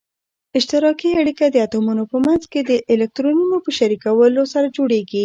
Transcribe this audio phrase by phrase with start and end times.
[0.57, 5.19] اشتراکي اړیکه د اتومونو په منځ کې د الکترونونو په شریکولو سره جوړیږي.